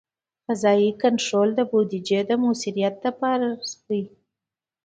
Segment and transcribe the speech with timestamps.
[0.47, 3.47] قضایي کنټرول د بودیجې د مؤثریت لپاره
[3.87, 4.03] دی.